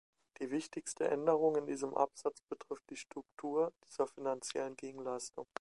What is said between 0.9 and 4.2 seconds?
Änderung in diesem Absatz betrifft die Struktur dieser